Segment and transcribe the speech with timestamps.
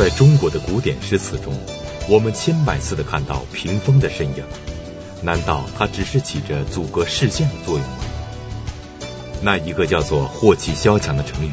[0.00, 1.52] 在中国的古典诗词中，
[2.08, 4.42] 我们千百次的看到屏风的身影，
[5.20, 7.98] 难道它只是起着阻隔视线的作用吗？
[9.42, 11.52] 那一个叫做“祸气萧墙”的成语，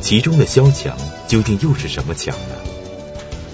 [0.00, 2.54] 其中的“萧墙”究竟又是什么墙呢？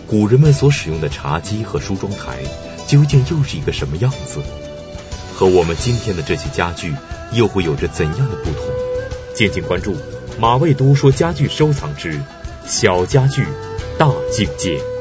[0.06, 2.42] 古人们所使用的茶几和梳妆台，
[2.86, 4.42] 究竟又是一个什么样子？
[5.34, 6.94] 和我们今天的这些家具，
[7.32, 8.60] 又会有着怎样的不同？
[9.34, 9.96] 敬请关注
[10.38, 12.20] 马未都说家具收藏之
[12.66, 13.46] 小家具。
[13.98, 14.93] 大境界。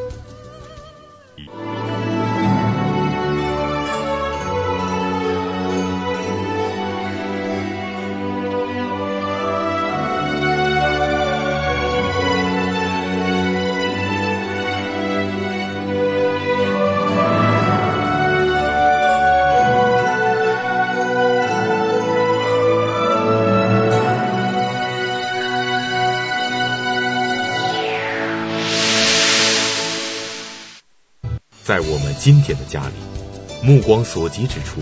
[32.23, 32.93] 今天的家里，
[33.61, 34.79] 目光所及之处，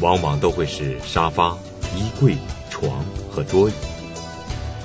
[0.00, 1.56] 往往都会是沙发、
[1.94, 2.36] 衣柜、
[2.68, 3.72] 床和桌椅，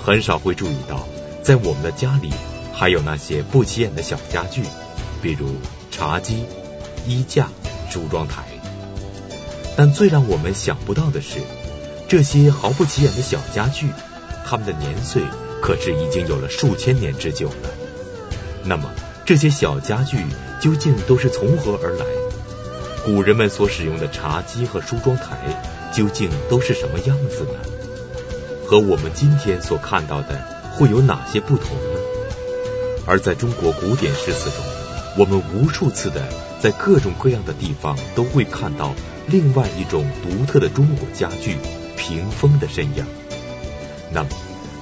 [0.03, 1.07] 很少会注意到，
[1.41, 2.29] 在我们的家里
[2.75, 4.61] 还有那些不起眼的小家具，
[5.23, 5.47] 比如
[5.89, 6.43] 茶几、
[7.07, 7.49] 衣架、
[7.89, 8.43] 梳妆台。
[9.75, 11.39] 但最让我们想不到的是，
[12.07, 13.87] 这些毫不起眼的小家具，
[14.45, 15.23] 它们的年岁
[15.59, 17.69] 可是已经有了数千年之久了。
[18.63, 18.91] 那么，
[19.25, 20.17] 这些小家具
[20.61, 22.05] 究竟都是从何而来？
[23.03, 25.35] 古人们所使用的茶几和梳妆台
[25.91, 27.59] 究竟都是什么样子呢？
[28.67, 30.39] 和我们今天所看到的
[30.73, 31.99] 会有哪些不同呢？
[33.07, 34.63] 而在中国古典诗词中，
[35.17, 36.21] 我们无数次的
[36.61, 38.93] 在各种各样的地方都会看到
[39.25, 41.57] 另外一种独特的中国家具——
[41.97, 43.03] 屏风的身影。
[44.11, 44.29] 那么，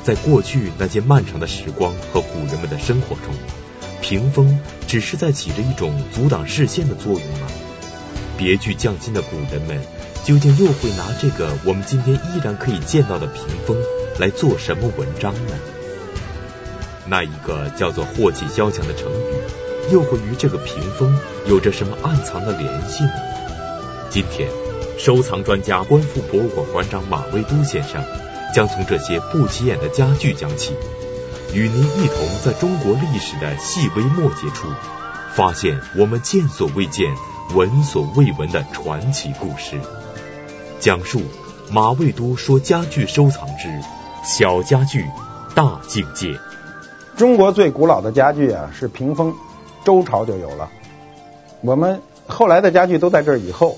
[0.03, 3.33] 在过去那些漫长的时光和古人们的生活中，
[4.03, 7.47] 屏风只是在起着一种阻挡视线的作用吗？
[8.37, 9.79] 别具匠心的古人们
[10.25, 13.77] 究竟又会拿这个我们今天依然可以见到的屏风
[14.19, 15.53] 来做什么文章呢？
[17.05, 21.17] 那一个叫做“祸气萧墙”的成语，又会与这个屏风
[21.47, 23.13] 有着什么暗藏的联系呢？
[24.09, 24.49] 今天，
[24.99, 28.03] 收藏专家观复博物馆馆长马未都先生
[28.53, 30.73] 将从这些不起眼的家具讲起。
[31.53, 34.67] 与您一同在中国历史的细微末节处，
[35.35, 37.13] 发现我们见所未见、
[37.53, 39.79] 闻所未闻的传奇故事。
[40.79, 41.21] 讲述
[41.69, 43.69] 马未都说家具收藏之
[44.23, 45.05] 小家具
[45.53, 46.39] 大境界。
[47.15, 49.35] 中国最古老的家具啊是屏风，
[49.85, 50.69] 周朝就有了。
[51.61, 53.77] 我们后来的家具都在这儿以后。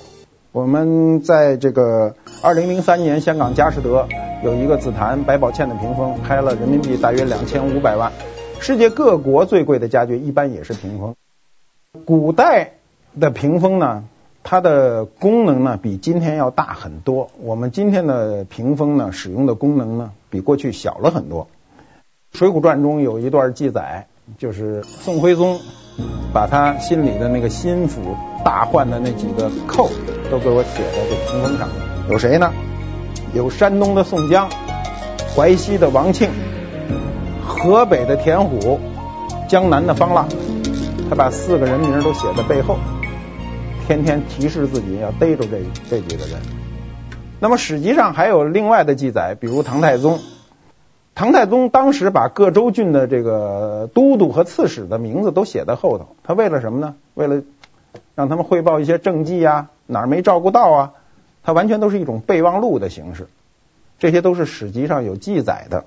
[0.50, 4.08] 我们在这个二零零三年香港佳士得。
[4.44, 8.12] 有一个紫檀百宝嵌的屏风，拍了人民币大约两千五百万。
[8.60, 11.14] 世界各国最贵的家具一般也是屏风。
[12.04, 12.72] 古代
[13.18, 14.04] 的屏风呢，
[14.42, 17.30] 它的功能呢比今天要大很多。
[17.40, 21.48] 我们今天的屏风呢，使用的功能呢比过去小了很多。
[22.38, 24.06] 《水浒传》中有一段记载，
[24.38, 25.58] 就是宋徽宗
[26.34, 28.00] 把他心里的那个心腹
[28.44, 29.88] 大患的那几个寇
[30.30, 31.68] 都给我写在这屏风上，
[32.10, 32.52] 有谁呢？
[33.36, 34.48] 有山东的宋江，
[35.36, 36.30] 淮西的王庆，
[37.46, 38.80] 河北的田虎，
[39.46, 40.26] 江南的方腊，
[41.10, 42.78] 他把四个人名都写在背后，
[43.86, 45.60] 天天提示自己要逮住这
[45.90, 46.40] 这几个人。
[47.38, 50.18] 那么史籍上还有另外的记载，比如唐太宗，
[51.14, 56.94] 唐太宗当时把各州郡的这个都督和刺史的名字都写在后头，他为了什么呢？
[57.12, 57.42] 为了
[58.14, 60.92] 让他们汇报一些政绩啊，哪儿没照顾到啊。
[61.46, 63.28] 它完全都是一种备忘录的形式，
[64.00, 65.84] 这些都是史籍上有记载的。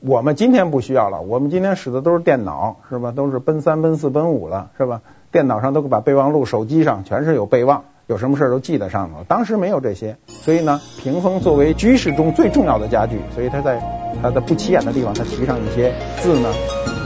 [0.00, 3.12] 我们今天不需要了，我们今天使的都是电脑，是吧？
[3.14, 5.02] 都是奔三、奔四、奔五了，是吧？
[5.30, 9.22] 电脑上都把备忘录，手机上全是有备忘，有什么事都记在上头。
[9.28, 13.82] 当时没有这些，所以呢，屏风作为居室中最重要的家具，所以它在
[14.22, 16.48] 它的不起眼的地方，它提上一些字呢，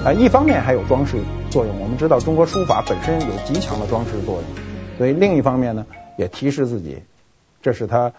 [0.04, 1.16] 啊，一方面还有装饰
[1.50, 1.80] 作用。
[1.80, 4.44] 我们知道中国书法本身有极强的装饰作用，
[4.96, 5.84] 所以另一方面呢，
[6.16, 7.02] 也提示自己。
[7.66, 8.12] 这是它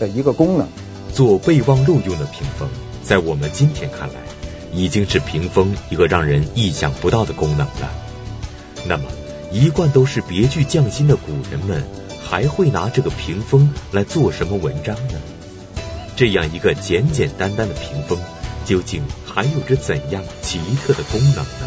[0.00, 0.66] 的一个功能。
[1.12, 2.68] 做备忘录用的屏风，
[3.04, 4.14] 在我们今天看来，
[4.72, 7.88] 已经是屏风一个让人意想不到的功能了。
[8.88, 9.04] 那么，
[9.52, 11.84] 一贯都是别具匠心的古人们，
[12.24, 15.20] 还会拿这个屏风来做什么文章呢？
[16.16, 18.18] 这样一个简简单单的屏风，
[18.64, 21.66] 究竟还有着怎样奇特的功能呢？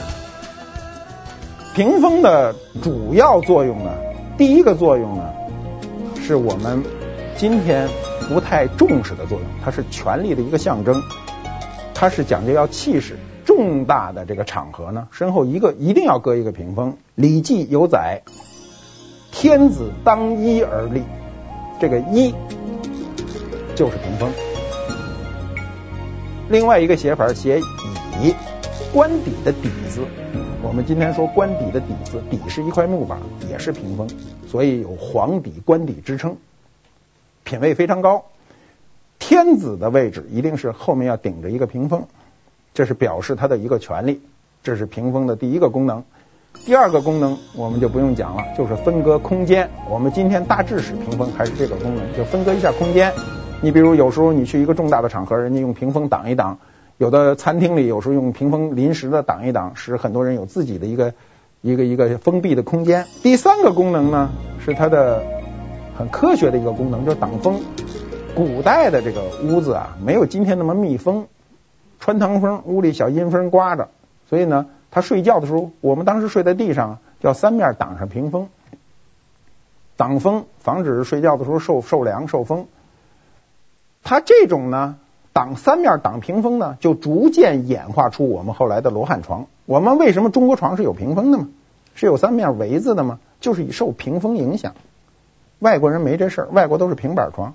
[1.74, 3.94] 屏风的主要作用呢，
[4.38, 5.24] 第一个作用呢，
[6.22, 6.84] 是我们。
[7.38, 7.88] 今天
[8.28, 11.04] 不太重视的作用，它是权力的一个象征，
[11.94, 16.94] 它是讲究要气势，重大的这个场合呢，身后一个一定要搁一个屏风。
[17.14, 18.24] 《礼记》有载
[19.32, 21.04] ：“天子当衣而立。”
[21.80, 22.34] 这个“衣”
[23.76, 24.32] 就是屏风。
[26.50, 27.60] 另外一个写法写
[28.20, 28.34] “椅”，
[28.92, 30.02] 官邸的“邸”字。
[30.64, 34.10] 我们今天说官邸的“邸”字，“邸”是一块木板，也是屏风，
[34.48, 36.36] 所以有皇邸、官邸之称，
[37.48, 38.26] 品位非常高。
[39.20, 42.08] 天子的位置一定是后面要顶着一个屏风，
[42.74, 44.22] 这是表示他的一个权利。
[44.64, 46.04] 这是屏风的第一个功能。
[46.66, 49.70] 第二个功能我们就不用讲了，就是分割空间。
[49.90, 53.14] 我们今天大致使屏风还是这个功能，就分割一下空间。
[53.62, 56.58] 你比如有时候你去一个重大的场合，人家用屏风挡一挡；
[56.98, 61.14] 有的餐厅里有时候用屏风临时的挡一挡，使很多人有自己的一个
[61.62, 63.06] 一个一个封闭的空间。
[63.24, 64.32] 第三个功能呢，
[64.66, 65.24] 是它的
[65.98, 67.60] 很科学的一个功能，就是挡风。
[68.36, 71.26] 古代的这个屋子啊，没有今天那么密封，
[72.00, 73.90] 穿堂风，屋里小阴风刮着，
[74.30, 78.50] 所以呢，他睡觉的时候，我们当时睡在地上，叫三面挡上屏风，
[79.96, 82.68] 挡风，防止睡觉的时候受受凉受风。
[84.04, 84.98] 他这种呢，
[85.34, 89.48] 挡三面挡屏风呢，就逐渐演化出我们后来的罗汉床。
[89.66, 91.48] 我们为什么中国床是有屏风的吗？
[91.96, 93.18] 是有三面围子的吗？
[93.42, 94.76] 就是以受屏风影响。
[95.60, 97.54] 外国人没这事儿，外国都是平板床。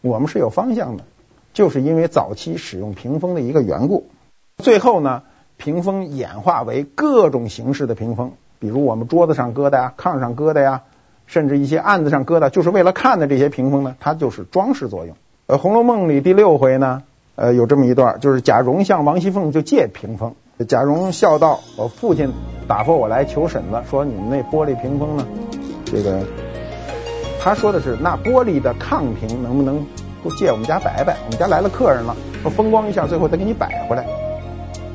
[0.00, 1.04] 我们是有方向的，
[1.52, 4.06] 就是因为早期使用屏风的一个缘故。
[4.58, 5.22] 最后呢，
[5.56, 10.82] 屏风演化为各种形式的屏风，比如我们桌子上搁的呀，炕上搁的呀，
[11.26, 15.16] 甚至一些案子上搁的，就是为了看的这些屏风呢，它就是装饰作用。
[15.46, 17.02] 呃，《红楼梦》里第六回呢，
[17.34, 20.34] 呃，有这么一段，就是贾蓉向王熙凤就借屏风，
[20.68, 22.32] 贾蓉笑道：“我父亲
[22.68, 25.26] 打发我来求婶子，说你们那玻璃屏风呢，
[25.84, 26.26] 这个。”
[27.44, 29.84] 他说的是那玻璃的炕屏能不能
[30.22, 31.16] 都借我们家摆摆？
[31.24, 34.06] 我们家来了客人了，说风光一下，最后再给你摆回来。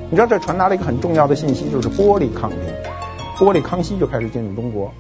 [0.10, 2.60] 你知道这传达了一个很重要的信息，就是玻璃炕屏。
[3.36, 4.94] 玻璃康熙就开始进入中国，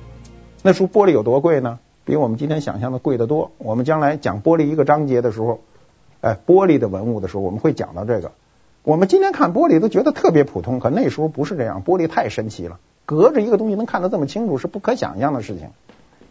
[0.61, 1.79] 那时候玻璃有多贵呢？
[2.03, 3.51] 比我们今天想象的贵得多。
[3.59, 5.61] 我们将来讲玻璃一个章节的时候，
[6.19, 8.33] 哎，玻璃的文物的时候，我们会讲到这个。
[8.83, 15.69] 我们今天看玻璃都觉得特别普通，可那时候不是这样，玻璃太神奇了，隔着一个东西能看得这么清楚，是不可想象的事情。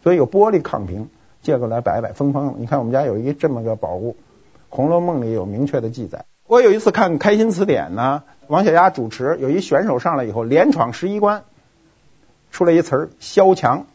[0.07, 1.09] 所以有玻璃抗屏，
[1.43, 2.55] 借过来摆摆风风。
[2.59, 4.13] 你看我们家有一这么个宝物，
[4.69, 6.27] 《红楼梦》里有明确的记载。
[6.47, 11.43] 我有一次看《开心词典》呢，王小丫主持，有一选手上来以后连闯十一关，
[12.53, 13.87] 出来一词儿“萧墙”。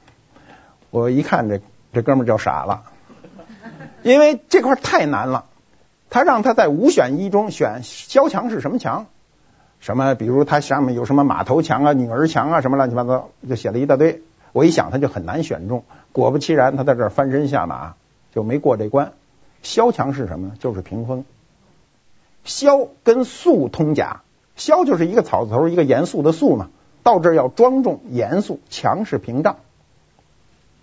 [0.91, 1.61] 我一看这
[1.93, 2.83] 这哥们儿就傻了，
[4.03, 5.45] 因为这块太难了。
[6.09, 9.05] 他让他在五选一中选萧墙是什么墙？
[9.79, 10.13] 什么？
[10.15, 14.21] 比如他上面有什么马头墙啊、女儿墙啊，什么乱七八糟，就写了一大堆。
[14.53, 15.85] 我一想，他就很难选中。
[16.11, 17.95] 果不其然，他在这儿翻身下马，
[18.33, 19.13] 就没过这关。
[19.63, 20.53] 萧墙是什么呢？
[20.59, 21.23] 就是屏风。
[22.43, 24.21] 萧跟肃通假，
[24.55, 26.69] 萧就是一个草字头，一个严肃的肃嘛。
[27.03, 29.57] 到这儿要庄重严肃，墙是屏障。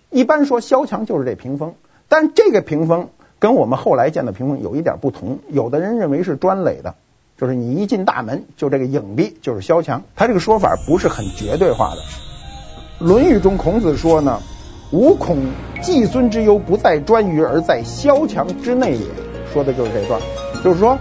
[0.09, 1.75] 一般说萧墙就是这屏风，
[2.07, 3.09] 但这个屏风
[3.39, 5.39] 跟我们后来见的屏风有一点不同。
[5.47, 6.95] 有的人认为是砖垒的，
[7.37, 10.03] 就是你一进大门就这个影壁就是萧墙。
[10.15, 12.01] 他这个说法不是很绝对化的。
[13.07, 14.41] 《论语》中孔子说呢
[14.91, 15.37] ：“吾恐
[15.81, 19.05] 季孙之忧不在颛臾，而在萧墙之内也。”
[19.53, 20.21] 说的就是这段，
[20.63, 20.97] 就是说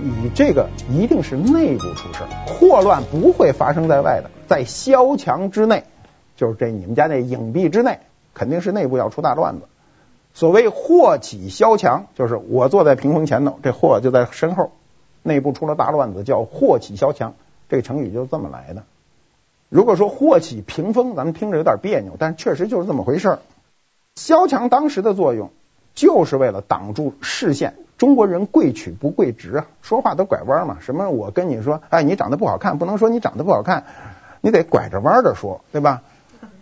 [0.00, 5.84] 你这个一定是内部出事，祸乱不会发生在外的，在萧墙之内，
[6.36, 8.00] 就是这你们家那影壁之内，
[8.34, 9.62] 肯定是内部要出大乱子。
[10.34, 14.72] 所谓祸起萧墙，就是我坐在屏风前头，这祸就在身后，
[15.22, 17.34] 内部出了大乱子，叫祸起萧墙。
[17.68, 18.82] 这个成语就这么来的。
[19.72, 23.38] 如果说祸起屏风，咱们听着有点别扭，但确实就是这么回事儿。
[24.16, 25.48] 萧墙当时的作用
[25.94, 27.72] 就是为了挡住视线。
[27.96, 30.76] 中国人贵曲不贵直啊，说话都拐弯嘛。
[30.82, 33.84] 什么我跟你说，哎，你长得不好看，不能说你长得不好看，
[34.42, 36.02] 你得拐着弯的说，对吧？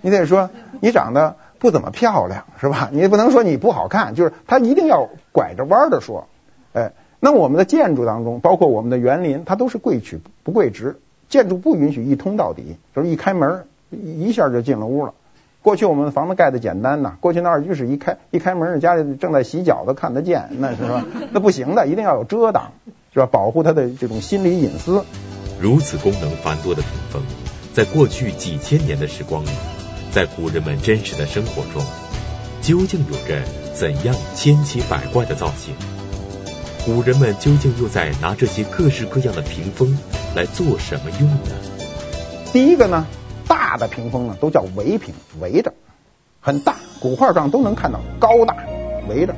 [0.03, 0.49] 你得说
[0.79, 2.91] 你长得不怎么漂亮，是吧？
[2.93, 6.29] 你不能说你不好看，就是他一定要拐着弯的说。
[6.75, 11.01] 哎，那我们的建筑当中，包括我们的园林，它都是贵曲不贵直。
[11.31, 15.15] 建筑不允许一通到底，就是一开门一下就进了屋了。
[15.63, 21.07] 过去我们房子盖的简单呐，过去那二居室一开一开门，家里正在洗脚的看得见，那是吧？
[21.33, 22.73] 那不行的，一定要有遮挡，
[23.15, 23.27] 是吧？
[23.31, 25.05] 保护他的这种心理隐私。
[25.61, 27.23] 如此功能繁多的屏风，
[27.75, 29.51] 在过去几千年的时光里，
[30.11, 31.83] 在古人们真实的生活中，
[32.63, 33.43] 究竟有着
[33.75, 35.75] 怎样千奇百怪的造型？
[36.85, 39.99] 古人们究竟又在拿这些各式各样的屏风
[40.35, 41.51] 来做什么用呢？
[42.53, 43.07] 第一个呢，
[43.47, 45.75] 大的屏风呢都叫围屏，围着，
[46.41, 48.57] 很大，古画上都能看到，高大，
[49.09, 49.35] 围着。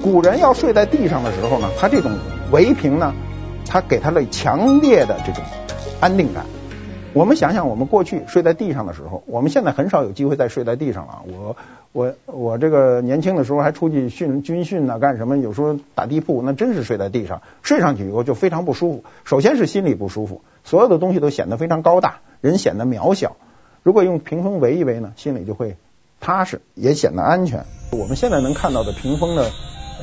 [0.00, 2.12] 古人要睡在地上的时候呢，他这种
[2.52, 3.12] 围屏呢，
[3.66, 5.42] 他给他了强烈的这种
[6.00, 6.46] 安定感。
[7.12, 11.22] 我们想想，我们过去睡在地上的时候，我们现在很少有机会再睡在地上了。
[11.26, 11.56] 我
[11.96, 15.38] 我我这个年轻的时候还出去训军训啊，干什么？
[15.38, 19.04] 有时候打地铺，那真是睡在地上，睡上去以后就非常不舒服。
[19.24, 23.36] 首先是心里不舒服，所有的东西都显得非常高大，人显得渺小。
[23.82, 25.78] 如果用屏风围一围呢，心里就会
[26.20, 27.64] 踏实，也显得安全。
[27.92, 29.50] 我们现在能看到的屏风的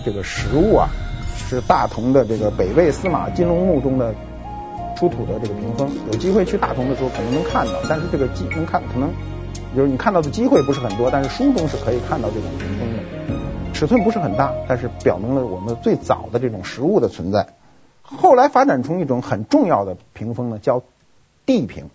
[0.03, 0.89] 这个实物啊。
[1.35, 4.15] 是大同的这个北魏司马金龙墓中的
[4.95, 9.09] 出土的这个屏风，有机会去大同的时候可能能看到，但是这个机能看可能
[9.75, 17.47] 就是你看到的机会不是很多，但是书中是可以看到这种屏风的，尺寸不是很大，但是表明了我们最早的这种实物的存在。
[18.01, 20.83] 后来发展出一种很重要的屏风呢，叫
[21.45, 21.89] 地屏，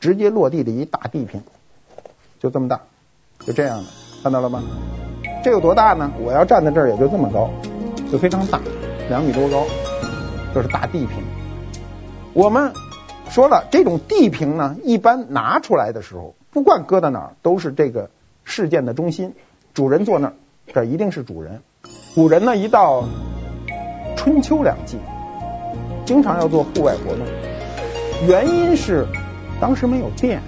[0.00, 1.42] 直接落地的一大地屏，
[2.40, 2.80] 就这么大，
[3.40, 3.84] 就这样的，
[4.22, 4.62] 看到了吗？
[5.42, 6.12] 这有多大呢？
[6.20, 7.50] 我要站在这儿也就这么高，
[8.10, 8.60] 就非常大。
[9.08, 9.64] 两米多高，
[10.54, 11.24] 就是大地屏。
[12.34, 12.72] 我们
[13.28, 18.10] 说了，这种地屏呢，一般拿出来的时候，不管搁到哪儿，都是这个
[18.44, 19.32] 事件的中心。
[19.72, 20.34] 主人坐那儿，
[20.66, 21.62] 这一定是主人。
[22.14, 23.04] 古人呢，一到
[24.16, 24.98] 春秋两季，
[26.04, 27.26] 经常要做户外活动，
[28.28, 29.06] 原因是
[29.62, 30.42] 当时没有电，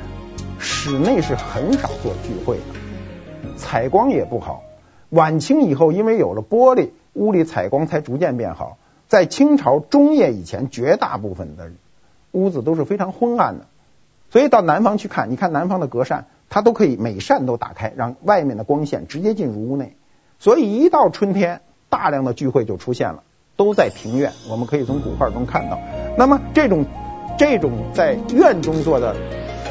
[0.59, 4.63] 室内是很少做聚会的，采光也不好。
[5.09, 6.91] 晚清以后，因为有了玻璃。
[7.15, 8.77] 屋里采光才逐渐变好。
[9.07, 11.71] 在清朝中叶以前，绝大部分的
[12.33, 13.67] 屋子都是非常昏暗的。
[14.31, 19.97] 所以到南方去看，你看南方的隔扇，它都可以每扇都打开，让外面的光线直接进入屋内。
[20.38, 23.23] 所以一到春天，大量的聚会就出现了，
[23.57, 24.33] 都在庭院。
[24.50, 25.78] 我们可以从古画中看到。
[26.16, 26.85] 那么这种
[27.38, 29.14] 这种在院中做的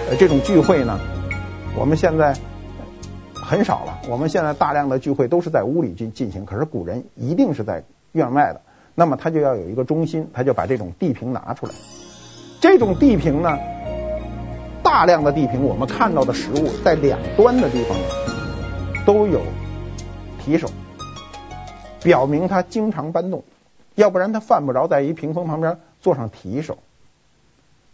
[0.10, 1.00] 呃这种聚会呢，
[1.77, 2.36] 我们现在。
[3.45, 7.83] 很少了，我们现在大量的聚会都是在屋里进进行，可是古人一定是在
[8.13, 8.62] 院外的，
[8.95, 11.74] 那么他就要有一个中心，他就把这种地屏拿出来。
[12.62, 13.60] 这种地屏呢，
[14.93, 17.97] 大量的地屏，我们看到的实物在两端的地方
[19.07, 19.41] 都有
[20.38, 20.69] 提手，
[22.03, 23.43] 表明它经常搬动，
[23.95, 26.77] 要不然它犯不着在一屏风旁边做上提手。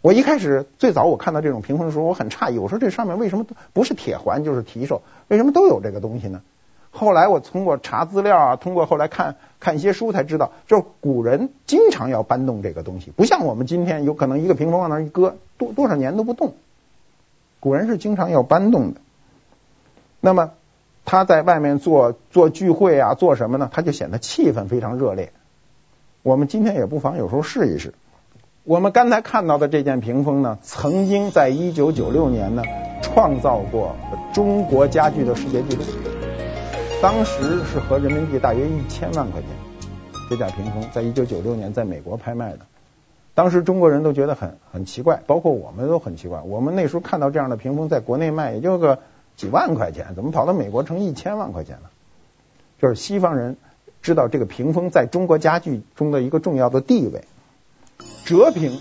[0.02, 6.42] 我一开始最早我看到这种屏风的时候，我很诧异，我说这上面为什么不是铁环就是提手，为什么都有这个东西呢？
[6.90, 16.52] 后来我通过查资料啊，通过后来看看一些书才知道，就是古人经常要搬动这个东西，不像我们今天有可能一个屏风往那儿一搁，多多少年都不动。
[17.60, 19.00] 古人是经常要搬动的。
[20.20, 20.50] 那么
[21.04, 23.68] 他在外面做做聚会啊，做什么呢？
[23.72, 25.32] 他就显得气氛非常热烈。
[26.22, 27.94] 我们今天也不妨有时候试一试。
[28.64, 32.62] 我们刚才看到的这件屏风呢，曾经在一九九六年呢
[33.02, 33.96] 创造过
[34.34, 35.82] 中国家具的世界纪录，
[37.00, 39.50] 当时是合人民币大约一千万块钱。
[40.28, 42.60] 这件屏风在一九九六年在美国拍卖的，
[43.40, 46.42] 当时中国人都觉得很很奇怪，包括我们都很奇怪。
[46.42, 48.98] 我们那时候看到这样的屏风在国内卖也就个
[49.34, 51.90] 几万块钱，怎么跑到美国成一千万块钱了？
[52.78, 53.56] 就是西方人
[54.02, 57.24] 知道这个屏风在中国家具中的一个重要的地位。
[58.26, 58.78] 折屏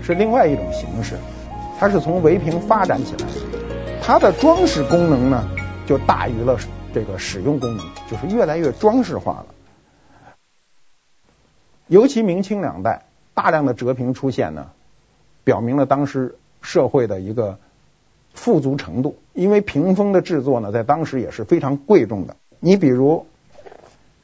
[0.00, 1.18] 是另外一种形式，
[1.78, 5.46] 它是从围屏发展起来的，它的装饰功能呢
[5.86, 6.58] 就大于了
[6.94, 9.46] 这个使用功能，就是越来越装饰化了。
[11.86, 13.07] 尤其明清两代
[13.38, 14.72] 大量的折屏出现呢，
[15.44, 17.56] 表明了当时社会的一个
[18.34, 22.34] 富足程度，因为屏风的制作呢在当时也是非常贵重的。
[22.58, 23.26] 你比如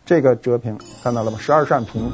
[0.04, 1.38] 这个折屏看到了吗？
[1.38, 2.10] 十二扇屏。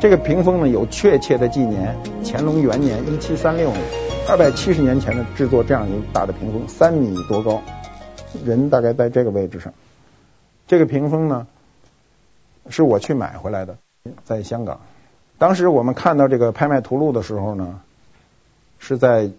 [0.00, 1.94] 这个屏风呢有确切的纪年，
[2.24, 3.82] 乾隆元年一七三六年，
[4.26, 7.60] 二百七十年前的制作这样一大的屏风，三米多高，
[8.42, 9.74] 人大概在这个位置上。
[10.66, 11.46] 这个屏风呢
[12.70, 13.76] 是我去买回来的，
[14.24, 14.80] 在香港。
[15.38, 17.80] 当时我们看到这个拍卖图录的时候呢，
[18.78, 19.30] 是在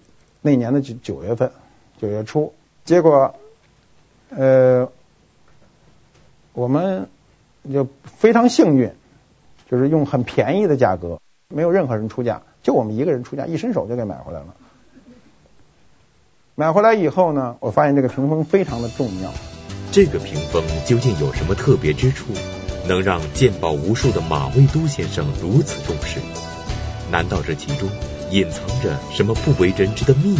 [0.42, 1.52] 那年的九九月份，
[2.02, 2.54] 九月初。
[2.86, 3.36] 结果
[4.30, 4.90] 呃，
[6.54, 7.08] 我们
[7.72, 8.92] 就非常幸运。
[9.70, 14.56] 就是用很便宜的价格，没有任何人出价，就我们一个人出价，一伸手就给买回来了。
[16.56, 19.30] 买回来以后呢，我发现这个屏风非常的重要。
[19.92, 22.32] 这个屏风究竟有什么特别之处，
[22.88, 26.20] 能让鉴宝无数的马未都先生如此重视？
[27.12, 27.90] 难道这其中
[28.32, 30.40] 隐藏着什么不为人知的秘密，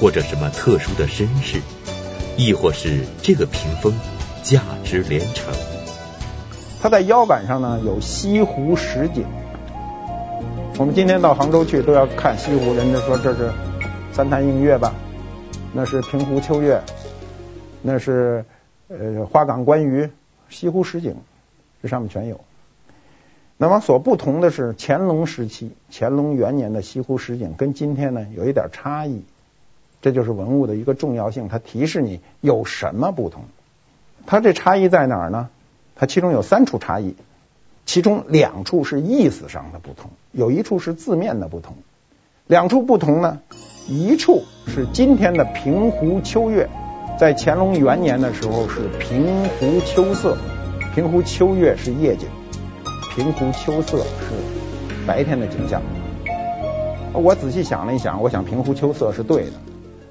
[0.00, 1.60] 或者什么特殊的身世，
[2.36, 3.92] 亦或是这个屏风
[4.42, 5.52] 价值连城？
[6.80, 9.24] 它在腰板上呢有西湖十景，
[10.78, 13.52] 我们今天到杭州去都要看西湖，人家说这是
[14.12, 14.92] 三潭映月吧，
[15.72, 16.82] 那是平湖秋月，
[17.82, 18.44] 那是
[18.88, 20.10] 呃花港观鱼，
[20.48, 21.14] 西湖十景，
[21.82, 22.40] 这上面全有。
[23.58, 29.22] 那么所不同的是，乾隆时期，乾隆元年的西湖十景跟今天呢有一点差异，
[30.00, 33.44] 这就是文物的一个重要性，它提示你有什么不同。
[34.26, 35.48] 它这差异在哪儿呢？
[35.94, 37.14] 它其中有三处差异，
[37.86, 41.76] 其中两处是意思上的不同，有一处是字面的不同。
[42.48, 43.40] 两处不同呢，
[43.88, 46.68] 一处是今天的平湖秋月，
[47.18, 50.36] 在乾隆元年的时候是平湖秋色，
[50.94, 52.28] 平湖秋月是夜景。
[53.14, 55.80] 平湖秋色是白天的景象。
[57.14, 59.52] 我仔细想了一想，我想平湖秋色是对的。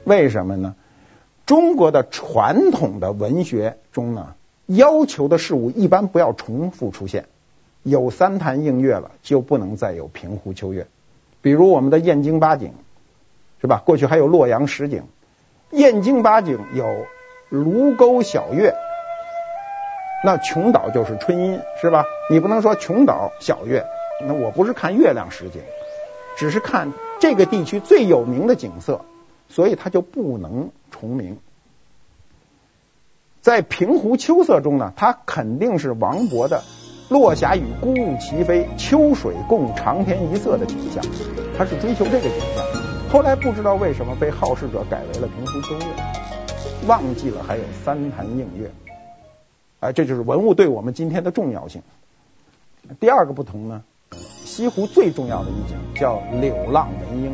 [0.05, 0.73] 为什么呢？
[1.45, 4.33] 中国的传统的文学中呢，
[4.65, 7.25] 要求的事物一般不要重复出现。
[7.83, 10.87] 有三潭映月了，就不能再有平湖秋月。
[11.43, 12.73] 比如我们的燕京八景，
[13.61, 13.83] 是吧？
[13.85, 15.03] 过去还有洛阳十景。
[15.69, 17.05] 燕京八景有
[17.49, 18.73] 卢沟晓月。
[20.23, 22.05] 那琼岛就是春阴，是吧？
[22.29, 23.85] 你不能说琼岛小月，
[24.25, 25.61] 那我不是看月亮实景，
[26.37, 29.01] 只是看这个地区最有名的景色，
[29.49, 31.39] 所以它就不能重名。
[33.41, 36.61] 在平湖秋色中呢，它肯定是王勃的
[37.09, 41.03] “落霞与孤鹜齐飞，秋水共长天一色”的景象，
[41.57, 42.63] 他是追求这个景象。
[43.11, 45.85] 后来不知道为什么被好事者改为了平湖秋月，
[46.87, 48.71] 忘记了还有三潭映月。
[49.81, 51.81] 啊，这就是文物对我们今天的重要性。
[52.99, 57.33] 第二个不同呢，西湖最重要的一景叫柳浪闻莺，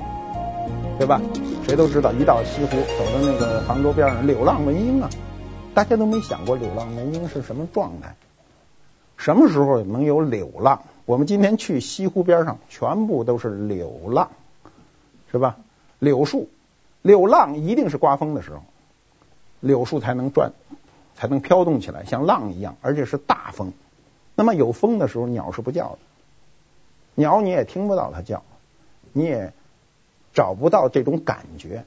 [0.97, 1.21] 对吧？
[1.67, 5.09] 谁都知道，一到西湖，走到那个杭州边上，柳浪闻莺啊，
[5.73, 8.15] 大家都没想过柳浪闻莺是什么状态，
[9.17, 10.83] 什么时候能有柳浪？
[11.03, 14.29] 我们今天去西湖边上，全部都是柳浪，
[15.29, 15.57] 是吧？
[15.99, 16.47] 柳树，
[17.01, 18.63] 柳浪一定是刮风的时候，
[19.59, 20.53] 柳树才能转。
[21.17, 23.73] 才能飘动起来，像浪一样，而且是大风。
[24.35, 25.97] 那么有风的时候，鸟是不叫的，
[27.15, 28.43] 鸟你也听不到它叫，
[29.13, 29.51] 你也
[30.33, 31.83] 找不到这种感觉。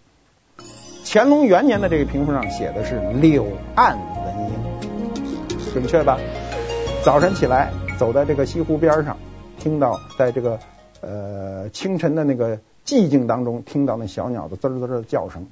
[1.05, 6.19] 乾隆元年的这个屏风上写的是“柳岸闻莺”，准确吧？
[7.05, 9.17] 早晨起来，走在这个西湖边上，
[9.59, 10.59] 听到在这个
[11.01, 15.49] 呃清晨的那个寂静当中，听到那小鸟的滋滋的叫声，“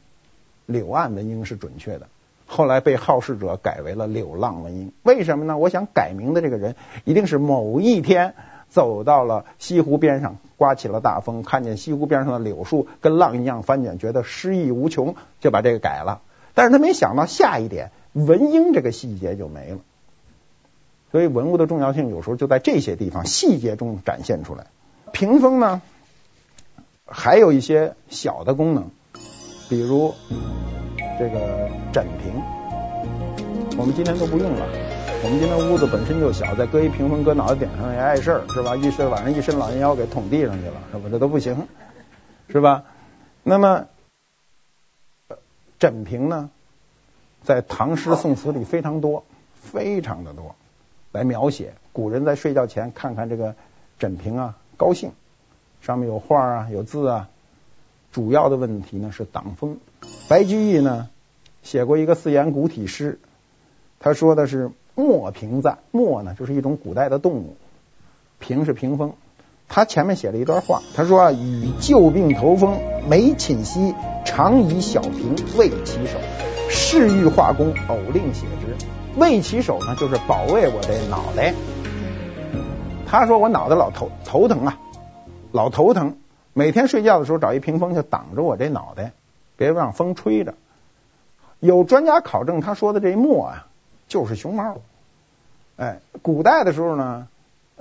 [0.66, 2.08] 柳岸闻莺”是准确的。
[2.50, 5.58] 后来被好事者改为了柳浪闻莺，为什么呢？
[5.58, 8.34] 我想改名的这个人一定是某一天
[8.70, 16.22] 走到了西湖边上，刮起了大风，看见西湖边上的柳树跟浪一样翻卷，觉得诗意无穷，就把这个改了。
[16.54, 19.78] 但是他没想到下一点，闻莺这个细节就没了。
[21.12, 24.68] 所以文物的重要性有时候就在这些地方细节中展现出来。
[25.12, 25.82] 屏风呢，
[27.04, 28.90] 还有一些小的功能，
[29.68, 30.14] 比如。
[31.18, 32.32] 这个枕屏，
[33.76, 34.66] 我们今天都不用了。
[35.24, 38.76] 我们今天屋子本身就小，再搁一屏风搁脑袋顶上也碍事儿，是吧？
[38.76, 41.08] 一睡晚上一伸懒腰给捅地上去了，是吧？
[41.10, 41.66] 这都不行，
[42.48, 42.84] 是吧？
[43.42, 43.86] 那么
[45.80, 46.50] 枕屏呢，
[47.42, 49.24] 在唐诗宋词里非常多，
[49.60, 50.54] 非常的多，
[51.10, 53.56] 来描写古人在睡觉前看看这个
[53.98, 55.10] 枕屏啊，高兴，
[55.80, 57.28] 上面有画啊，有字啊。
[58.12, 59.78] 主要的问题呢是挡风。
[60.28, 61.08] 白居易呢
[61.62, 63.18] 写过一个四言古体诗，
[63.98, 67.56] 他说的是墨屏赞，墨呢就是一种古代的动物，
[68.38, 69.14] 屏是屏风。
[69.68, 73.94] 他前面写了一段话，他说啊，与旧病头风，每寝息，
[74.26, 76.18] 常以小屏卫其首。
[76.70, 78.86] 侍御画工偶令写之，
[79.18, 81.54] 卫其首呢就是保卫我的脑袋。
[83.06, 84.78] 他说我脑袋老头头疼啊，
[85.52, 86.16] 老头疼。
[86.52, 89.12] 每天睡觉的时候找一屏风就挡着我这脑袋，
[89.58, 90.54] 别让风吹着。
[91.60, 93.66] 有专家考证，他说的这墨啊，
[94.06, 94.78] 就是熊猫。
[95.76, 97.28] 哎，古代的时候呢，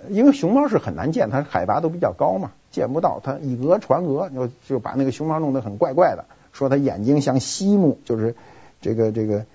[0.10, 3.22] 因为熊猫是很难见，它海拔都比较高嘛，见不到。
[3.24, 8.36] 它以讹传讹，就就把那个熊猫弄得很怪怪的，说它眼睛像西木，就是
[8.82, 9.46] 这个这个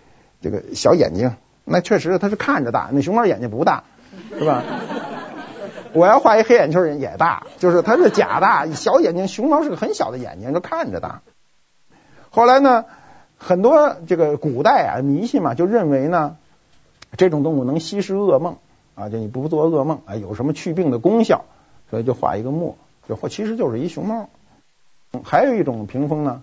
[0.40, 1.34] 这个小眼睛。
[1.64, 3.84] 那确实它是看着大，那熊猫眼睛不大，
[4.38, 4.62] 是吧？
[5.94, 11.22] 我要画一黑眼圈也大，就是它是假大，小眼睛，熊猫是个很小的眼睛，就看着大。
[12.34, 12.86] 后来呢，
[13.36, 16.38] 很多这个古代啊迷信嘛，就认为呢，
[17.18, 18.56] 这种动物能吸食噩梦
[18.94, 21.44] 啊，就你不做噩梦啊，有什么祛病的功效，
[21.90, 24.30] 所以就画一个墨，就或其实就是一熊猫。
[25.22, 26.42] 还有一种屏风呢，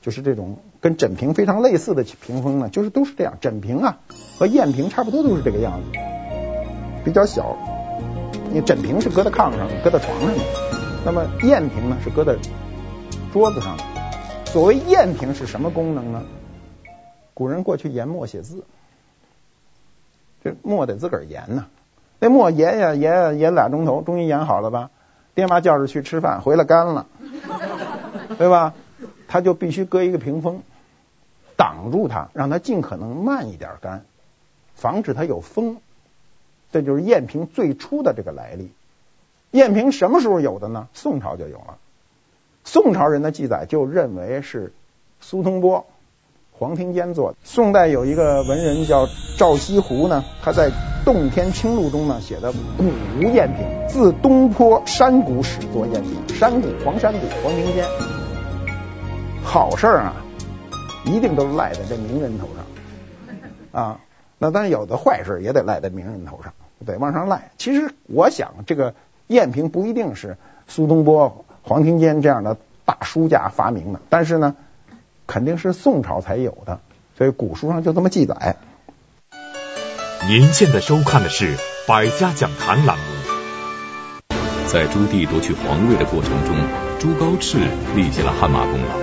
[0.00, 3.98] 就是这种跟枕屏非常类似的屏风呢，就是都是这样，枕屏啊
[4.38, 5.98] 和砚屏差不多都是这个样子，
[7.04, 7.54] 比较小。
[8.50, 10.40] 你枕屏是搁在炕上，搁在床上的，
[11.04, 12.34] 那么砚屏呢是搁在
[13.30, 13.97] 桌子上的。
[14.52, 16.24] 所谓砚屏是什么功能呢？
[17.34, 18.64] 古人过去研墨写字，
[20.42, 21.66] 这墨得自个儿研呐，
[22.18, 24.90] 那墨研呀研呀研俩钟头，终于研好了吧？
[25.34, 27.06] 爹妈叫着去吃饭，回来干了，
[28.38, 28.72] 对吧？
[29.28, 30.62] 他就必须搁一个屏风，
[31.56, 34.06] 挡住它，让它尽可能慢一点干，
[34.74, 35.76] 防止它有风。
[36.72, 38.72] 这就是砚瓶最初的这个来历。
[39.50, 40.88] 砚瓶什么时候有的呢？
[40.94, 41.76] 宋朝就有了。
[42.70, 44.74] 宋朝人的记载就认为是
[45.20, 45.86] 苏东坡、
[46.52, 47.38] 黄庭坚做的。
[47.42, 50.68] 宋代有一个文人叫赵西湖呢，他在
[51.02, 52.84] 《洞天清录》中呢写的古
[53.18, 56.36] 无赝品，自东坡山谷始作赝品。
[56.36, 57.86] 山谷，黄山谷，黄庭坚。
[59.42, 60.16] 好事啊，
[61.06, 64.00] 一定都赖在这名人头上啊。
[64.36, 66.52] 那当然有的坏事也得赖在名人头上，
[66.84, 67.50] 得往上赖。
[67.56, 68.94] 其实我想，这个
[69.26, 74.56] 赝品不一定是苏东坡、黄庭坚这样的大书家发明的，但是呢，
[75.26, 76.80] 肯定是宋朝才有的，
[77.18, 78.56] 所以古书上就这么记载。
[80.26, 83.04] 您现在收看的是《百家讲坛》栏目。
[84.66, 86.56] 在朱棣夺取皇位的过程中，
[86.98, 87.58] 朱高炽
[87.94, 88.98] 立下了汗马功劳。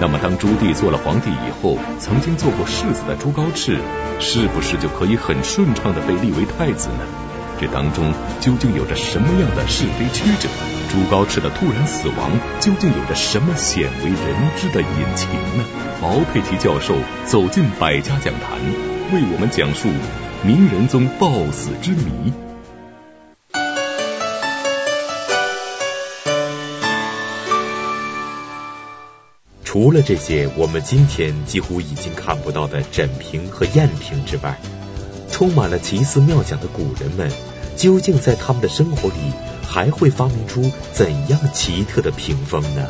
[0.00, 3.78] 那么，当朱棣做了皇帝以后，曾经做过世子的朱高炽，
[4.20, 7.04] 是不是就可以很顺畅的被立为太子呢？
[7.60, 8.10] 这当中
[8.40, 10.48] 究竟有着什么样的是非曲折？
[10.90, 15.64] 朱高炽的突然死亡，究竟有着什么鲜为人知的隐情呢？
[16.02, 18.58] 毛佩琦教授走进百家讲坛，
[19.12, 19.88] 为我们讲述
[20.42, 22.32] 明仁宗暴死之谜。
[29.62, 34.58] 除了这些我们今天几乎已经看不到的枕瓶和砚屏之外，
[35.30, 37.30] 充满了奇思妙想的古人们，
[37.76, 39.14] 究竟在他们的生活里
[39.70, 42.88] 还会发明出怎样奇特的屏风呢？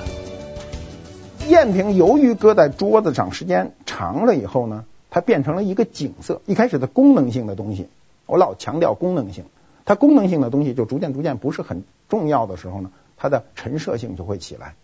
[1.47, 6.41] 砚屏由于搁在桌子上时间长了以后呢，它变成了一个景色。
[6.47, 7.89] 一开始的功能性的东西，
[8.25, 9.45] 我老强调功能性，
[9.85, 14.75] 它功能性的东西就逐渐逐渐不是很重要的时候呢，它的陈设性就会起来。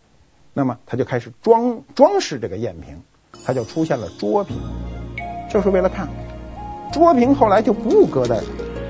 [0.52, 3.00] 那么它就开始装装饰这个砚屏，
[3.46, 4.58] 它就出现了桌屏，
[5.50, 6.08] 就是为了看。
[6.92, 8.42] 桌屏后来就不搁在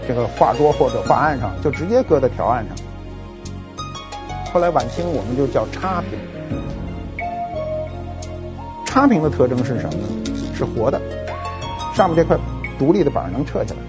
[0.09, 2.77] 这个画桌或者画案上，就直接搁在条案上。
[4.57, 6.19] 后来晚清我们就叫差评。
[8.87, 10.09] 差评的特征是什么呢？
[10.55, 10.99] 是活的，
[11.95, 12.39] 上面这块
[12.79, 13.81] 独立的板能撤下来。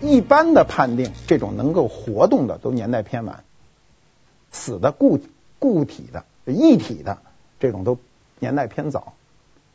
[0.00, 3.42] 一般的判定，这种能够活动的都年代偏晚，
[4.52, 5.18] 死的固
[5.58, 6.24] 固体的。
[6.46, 7.18] 一体的
[7.58, 7.98] 这种都
[8.38, 9.14] 年代偏早，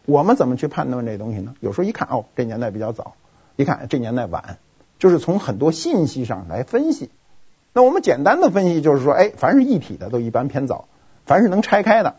[0.06, 1.56] 我们怎么去判断这东西呢？
[1.60, 3.16] 有时候一看哦，这年代比较早；
[3.58, 4.60] 一看这年代晚，
[4.98, 7.10] 就是从很多信息上来分析。
[7.76, 10.88] 那我们简单的分析就是说，哎，凡是一体的都一般偏早，
[11.26, 12.16] 凡是能拆开的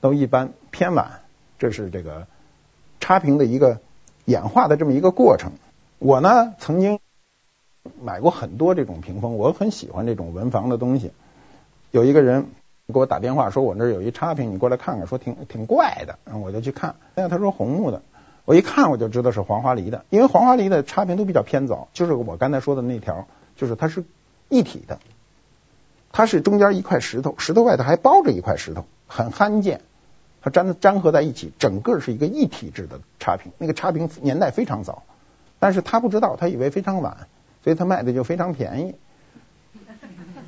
[0.00, 1.20] 都一般偏晚。
[1.58, 2.28] 这是这个
[3.00, 3.80] 插瓶的一个
[4.24, 5.50] 演化的这么一个过程。
[5.98, 7.00] 我呢曾经
[8.00, 11.10] 买过很多这种屏风，我很喜欢这种文房的东西。
[11.90, 12.46] 有一个人。
[12.92, 16.96] 给我打电话说，我那儿有一插瓶，你过来看看，说挺挺怪的，然后我就去看。
[17.14, 18.02] 哎呀，他说红木的，
[18.44, 24.04] 我一看我就知道是黄花梨的，因为黄花梨的插瓶都比较偏早，就是我刚才说的那条，就是它是
[24.52, 25.00] 一体的，
[26.12, 29.80] 它是中间一块石头，石头外头还包着一块石头，很罕见，
[30.42, 33.50] 它粘粘合在一起，整个是一个一体制的差评。
[33.58, 35.02] 那个差评年代非常早，
[35.58, 37.26] 但是他不知道，他以为非常晚，
[37.64, 38.94] 所以他卖的就非常便宜。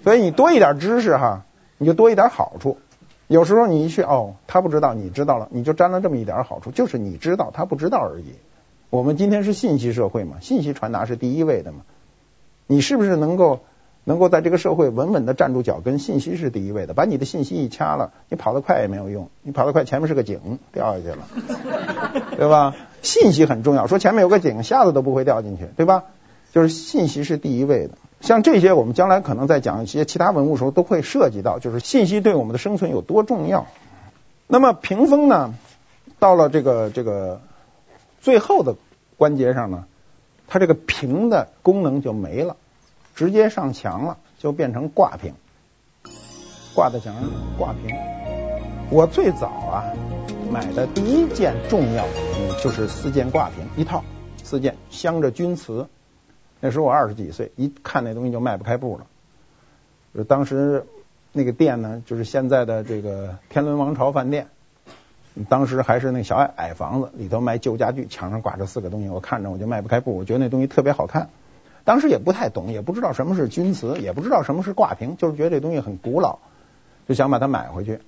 [0.05, 1.45] 所以你多一点知识哈。
[1.77, 2.79] 你就多一点好处，
[3.27, 8.33] 有时候你一去哦，他不知道，你知道了，你就沾了这么一点好处，就是你知道，他不知道而已。
[8.91, 11.81] 我们今天是信息社会嘛，信息传达是第一位的嘛，
[12.69, 13.65] 你是不是能够
[14.05, 15.99] 能够在这个社会稳稳的站住脚跟？
[15.99, 22.75] 信息是第一位的，把你的信息一掐了，你跑得快也没有用，你跑得快前面是个井，掉下去了， 对吧？
[23.03, 26.05] 信息很重要，说前面有个井，瞎子都不会掉进去，对吧？
[26.53, 27.95] 就是信息是第一位的。
[28.21, 33.67] 像这些，我们将来可能在讲一些其他文物时候都会涉及到，就是信息对我们的生存有多重要。
[34.47, 35.55] 那么屏风呢，
[36.19, 37.41] 到了这个这个
[38.21, 38.77] 最后的
[39.17, 39.87] 关节上呢，
[40.47, 42.57] 它这个屏的功能就没了，
[43.15, 45.35] 直接上墙了，就变成挂屏，
[46.75, 47.25] 挂在墙上
[47.59, 47.97] 挂屏。
[48.91, 49.85] 我最早啊
[50.51, 54.05] 买的第一件重要的物就是四件挂屏一套，
[54.43, 55.89] 四件镶着钧瓷。
[56.61, 60.25] 那时候我二十几岁，一看那东西就迈不开步了。
[60.25, 60.87] 当时
[61.33, 64.49] 那个店呢，就是现在的这个天伦王朝饭店，
[65.49, 70.17] 当时还是那小矮矮房子，里头卖旧家具，墙上挂着四个东西，我看着我就迈不开步。
[70.17, 71.31] 我觉得那东西特别好看，
[71.85, 76.39] 当时也不太懂，也不知道什么是钧瓷，也不知道什么是挂屏，就是觉得这东西很古老，
[77.07, 78.01] 就想把它买回去。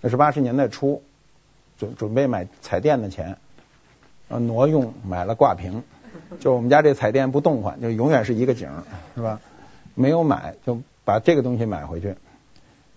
[0.00, 1.02] 那是八十年代初，
[1.78, 3.36] 准准备买彩电的钱，
[4.28, 5.82] 挪用买了挂屏。
[6.40, 8.68] 就我们家这彩电不动换，就永远是一个景，
[9.14, 9.40] 是吧？
[9.94, 12.16] 没有买，就把这个东西买回去。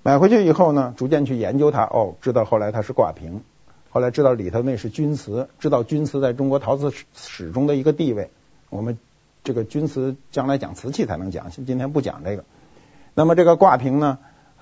[0.02, 3.42] 买回去以后呢，逐渐去研究它，哦，知道后来它是挂瓶，
[3.90, 8.30] 后来知道里头那是钧瓷，知道钧瓷在中国陶瓷史中的一个地位。
[8.70, 8.98] 我们
[9.46, 12.44] 这个钧瓷将来讲瓷器才能讲，今天不讲这个。
[13.14, 14.18] 那么这个挂瓶呢，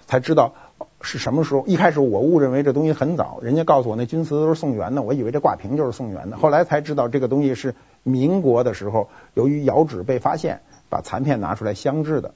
[0.05, 0.53] 才知道
[1.01, 1.65] 是什么时候。
[1.65, 6.37] 一开始我误认为这东西很早，人家告诉我那钧瓷都是宋元的，我以为这挂瓶就是宋元的。
[6.37, 10.61] 后来才知道这个东西是民国的时候，由于窑址被发现。
[10.89, 12.35] 把残片拿出来镶制的，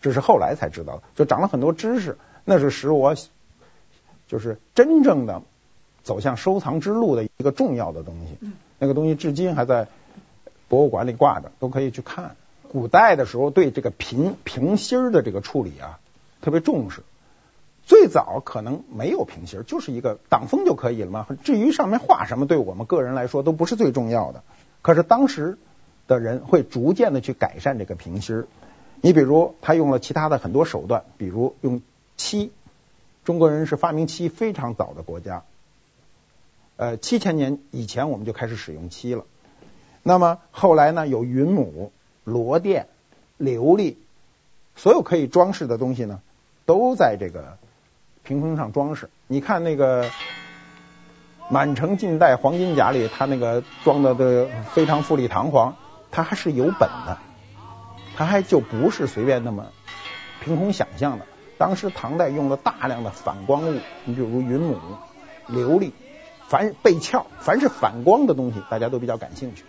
[0.00, 3.14] 这是后来才知道的，就长了很多知识，那是使我
[4.26, 5.42] 就是真正的
[6.02, 8.50] 走向收藏之路的一个重要的东西。
[8.80, 9.86] 那个东西至今还在
[10.68, 12.36] 博物馆里挂着，都可以去看。
[12.68, 15.98] 古代的时候对这个瓶瓶芯的这个处理啊
[16.42, 17.02] 特别重视，
[17.84, 21.26] 最早可能没有瓶芯，就是一个挡风就可以了嘛。
[21.44, 24.42] 至于上面画什么，对我们个人来说都不是最重要的。
[24.82, 25.58] 可是当时。
[26.08, 28.46] 的人会逐渐的去改善这个瓶芯儿，
[29.00, 31.82] 你比如他用了其他的很多手段，比如用
[32.16, 32.52] 漆，
[33.24, 35.42] 中国人是发明漆非常早的国家，
[36.76, 39.24] 呃七千年以前我们就开始使用漆了。
[40.06, 41.90] 那么后来呢，有云母、
[42.22, 42.84] 螺鈿、
[43.40, 43.96] 琉璃，
[44.76, 46.20] 所有可以装饰的东西呢，
[46.64, 47.58] 都在这个
[48.22, 49.10] 屏风上装饰。
[49.26, 50.08] 你看那个。
[51.48, 55.76] 满城尽带黄金甲里，他那个装的的非常富丽堂皇，
[56.10, 57.18] 他还是有本的，
[58.16, 59.66] 他还就不是随便那么
[60.42, 61.26] 凭空想象的。
[61.56, 64.76] 当时唐代用了大量的反光物，你比如云母、
[65.48, 65.92] 琉璃，
[66.48, 69.62] 凡贝壳，凡是反光的东西，大家都比较感兴趣，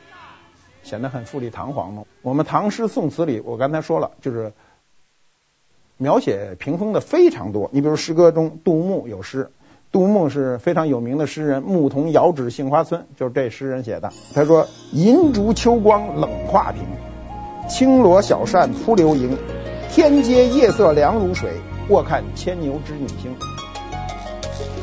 [0.88, 2.04] 显得很富丽堂皇嘛。
[2.22, 4.54] 我们唐诗宋词里，我刚才说了，就是
[5.98, 7.70] 描写屏风的非常多。
[7.74, 9.52] 你比如诗歌中，杜牧有诗。
[9.92, 14.14] 杜牧是非常有名的诗人，牧童遥指杏花村，就是这诗人写的。
[14.34, 16.84] 他说：“银烛秋光冷画屏，
[17.70, 19.38] 轻罗小扇扑流萤。
[19.90, 21.52] 天阶夜色凉如水，
[21.90, 23.36] 卧看牵牛织女星。”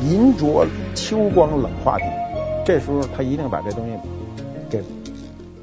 [0.04, 2.06] 银烛秋光冷画屏，
[2.66, 3.92] 这时候他一定把这东西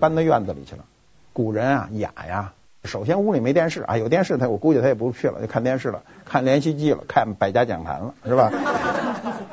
[0.02, 0.84] 搬到院子里去了。
[1.32, 2.52] 古人啊雅呀，
[2.84, 8.52] 首先屋里没电视啊，有电视他我估计他也不去了，就看电视了，看连续剧了，看百家讲坛了，是吧？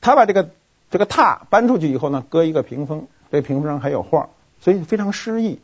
[0.00, 0.48] 他把这个
[0.90, 4.30] 这个榻搬出去以后呢，搁一个屏风，这屏风上还有画，
[4.60, 5.60] 所以非常诗意。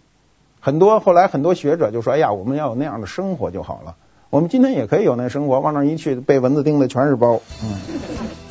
[0.61, 3.97] 很多后来很多学者就说：“哎呀，我们要有那样的生活就好了。”
[4.31, 7.41] 我们今天也可以有那生活，往那一去，被蚊子叮的全是包。
[7.65, 7.81] 嗯。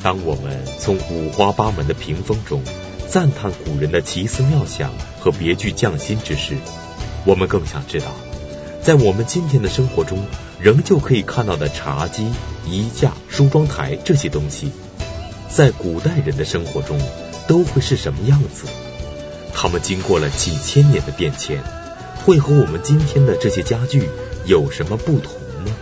[0.02, 2.62] 当我们从五花八门的屏风中
[3.10, 6.54] 赞叹古人的奇思妙想和别具匠心之时，
[7.26, 8.06] 我们更想知道，
[8.82, 10.20] 在我们今天的生活中，
[10.60, 12.30] 仍旧可以看到的茶几、
[12.64, 14.70] 衣架、梳妆台这些东西。
[15.48, 17.00] 在古代人的生活中
[17.48, 18.68] 都会是什么样子？
[19.52, 21.64] 他们经过了几千年的变迁，
[22.24, 24.08] 会和我们今天的这些家具
[24.46, 25.32] 有什么不同
[25.64, 25.74] 呢？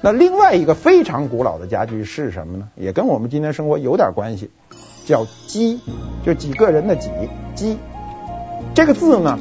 [0.00, 2.68] 那另外一个非常古老的家具是什么呢？
[2.74, 4.48] 也跟我们今天生活有点关系，
[5.06, 5.80] 叫几，
[6.22, 7.08] 就几个人的几，
[7.54, 7.78] 几。
[8.74, 9.38] 这个字呢，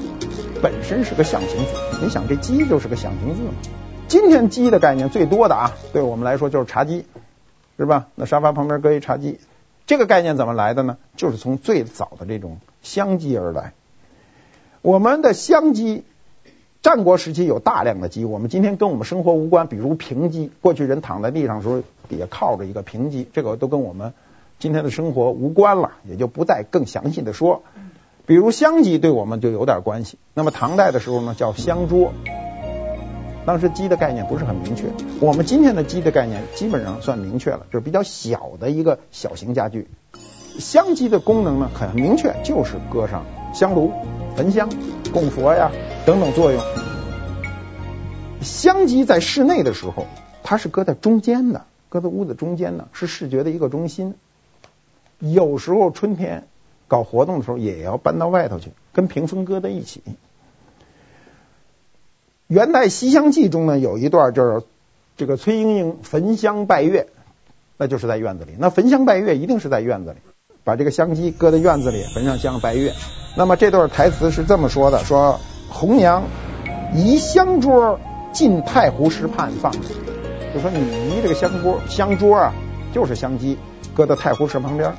[0.61, 1.73] 本身是个象形字。
[2.01, 3.49] 你想，这几就是个象形字嘛。
[4.07, 7.03] 今天几的概念最多的啊，对我们来说就是茶几。
[7.77, 8.07] 是吧？
[8.15, 9.37] 那沙发旁边搁一茶几，
[9.85, 10.95] 这个概念怎么来的呢？
[11.17, 13.73] 就是从最早的这种香几而来。
[14.81, 16.05] 我们的香几，
[16.81, 19.67] 战国时期有大量的几，我们今天跟我们生活无关。
[19.67, 24.13] 比如平几，过去人躺在地上的时候底下靠着一个平几，这个都跟我们
[24.59, 27.63] 今天的生活无关了，也就不再更详细的说。
[28.25, 30.17] 比如香几对我们就有点关系。
[30.33, 32.13] 那么唐代的时候呢，叫香桌。
[33.45, 34.85] 当时几的概念不是很明确，
[35.19, 39.87] 我们今天的几的概念基本上算明确了，就是比较小的一个小型家具。
[40.57, 43.91] 香几的功能呢很明确，就是搁上香炉、
[44.35, 44.67] 焚香、
[45.13, 45.69] 供佛呀
[46.07, 46.59] 等等作用。
[48.41, 50.07] 香几在室内的时候，
[50.41, 54.15] 它是搁在中间的，搁在屋子中间的，是视觉的一个中心。
[55.33, 56.47] 有时候春天
[56.87, 60.01] 搞活动的时候，也要搬到外头去，跟屏风搁在一起。
[62.47, 64.63] 元代《西厢记》中呢，有一段就是
[65.17, 67.07] 这个崔莺莺焚香拜月，
[67.77, 68.51] 那就是在院子里。
[68.59, 70.17] 那焚香拜月一定是在院子里，
[70.63, 72.93] 把这个香几搁在院子里焚上香拜月。
[73.35, 76.23] 那么这段台词是这么说的：说红娘
[76.93, 77.99] 移香桌
[78.31, 79.71] 进太湖石畔放，
[80.53, 82.53] 就说你移这个香桌香桌啊，
[82.93, 83.57] 就是香几
[83.95, 84.93] 搁在太湖石旁边，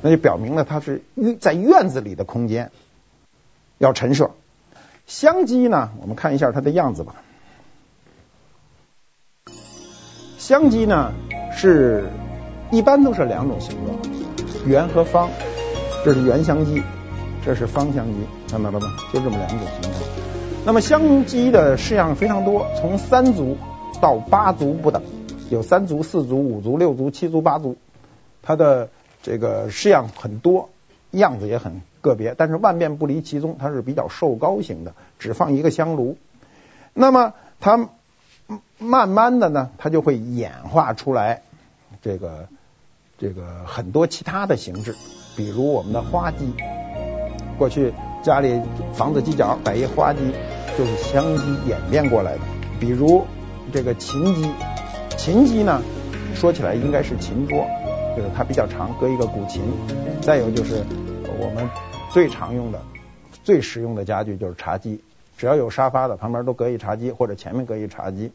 [0.00, 1.02] 那就表明了它是
[1.40, 2.70] 在院子里的空间
[3.78, 4.30] 要陈设。
[5.06, 5.90] 香鸡呢？
[6.00, 7.16] 我们看一下它的样子吧。
[10.36, 11.12] 香鸡呢，
[11.52, 12.10] 是
[12.70, 13.98] 一般都是两种形状，
[14.66, 15.30] 圆和方。
[16.04, 16.82] 这是圆香鸡，
[17.44, 18.14] 这是方香鸡，
[18.50, 18.86] 看到了吗？
[19.12, 19.94] 就这么两种形状。
[20.64, 23.56] 那么香积的式样非常多，从三足
[24.00, 25.02] 到八足不等，
[25.50, 27.76] 有三足、四足、五足、六足、七足、八足，
[28.42, 28.90] 它的
[29.22, 30.70] 这个式样很多，
[31.10, 36.16] 样子也很个别，但是万变不离其宗，它是比较瘦高型的，只放一个香炉。
[36.94, 37.88] 那么它
[38.78, 41.42] 慢慢的呢，它就会演化出来
[42.02, 42.48] 这个
[43.18, 44.94] 这个很多其他的形制，
[45.36, 46.54] 比如我们的花鸡，
[47.58, 48.60] 过去家里
[48.94, 50.20] 房子犄角摆一花鸡，
[50.76, 52.40] 就是香鸡演变过来的。
[52.80, 53.26] 比如
[53.72, 54.50] 这个琴鸡，
[55.16, 55.82] 琴鸡呢
[56.34, 57.66] 说起来应该是琴桌，
[58.18, 59.62] 就是它比较长，搁一个古琴。
[60.20, 60.84] 再有就是
[61.38, 61.70] 我们
[62.10, 62.82] 最常用的、
[63.44, 65.04] 最实用的家具就是茶几。
[65.36, 68.32] 只要有沙发的，旁边都搁一茶几，或者前面搁一茶几，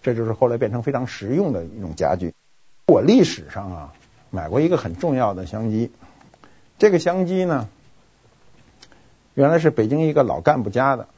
[0.00, 2.32] 这就是后来变成非常实用的一种家具。
[2.86, 3.92] 我历史上啊
[4.30, 5.90] 买过一个很重要的香机，
[6.78, 7.68] 这个香机呢
[9.34, 11.08] 原来是北京一个老干部家的，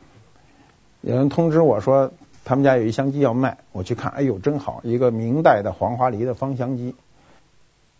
[1.02, 2.10] 有人通知我说
[2.44, 6.96] 他们家有一香机要卖，我去看，哎呦真好，一个明代的黄花梨的方香机。